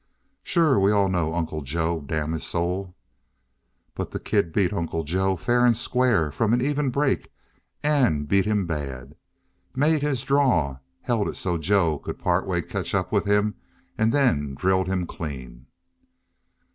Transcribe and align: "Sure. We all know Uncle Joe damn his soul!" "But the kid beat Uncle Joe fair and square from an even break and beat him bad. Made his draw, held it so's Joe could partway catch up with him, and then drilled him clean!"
"Sure. 0.41 0.79
We 0.79 0.91
all 0.91 1.09
know 1.09 1.35
Uncle 1.35 1.61
Joe 1.61 2.01
damn 2.03 2.31
his 2.31 2.43
soul!" 2.43 2.95
"But 3.93 4.09
the 4.09 4.19
kid 4.19 4.51
beat 4.51 4.73
Uncle 4.73 5.03
Joe 5.03 5.35
fair 5.35 5.63
and 5.63 5.77
square 5.77 6.31
from 6.31 6.53
an 6.53 6.59
even 6.59 6.89
break 6.89 7.31
and 7.83 8.27
beat 8.27 8.45
him 8.45 8.65
bad. 8.65 9.13
Made 9.75 10.01
his 10.01 10.23
draw, 10.23 10.79
held 11.01 11.29
it 11.29 11.35
so's 11.35 11.63
Joe 11.67 11.99
could 11.99 12.17
partway 12.17 12.63
catch 12.63 12.95
up 12.95 13.11
with 13.11 13.25
him, 13.25 13.53
and 13.95 14.11
then 14.11 14.55
drilled 14.55 14.87
him 14.87 15.05
clean!" 15.05 15.67